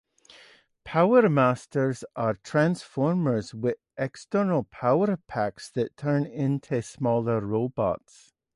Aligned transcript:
Powermasters 0.83 2.03
are 2.15 2.33
Transformers 2.33 3.53
with 3.53 3.77
external 3.99 4.63
power 4.63 5.15
packs 5.15 5.69
that 5.69 5.95
turn 5.95 6.25
into 6.25 6.81
smaller 6.81 7.39
robots. 7.39 8.33